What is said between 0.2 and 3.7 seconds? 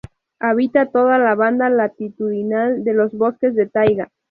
Habita toda la banda latitudinal de los bosques de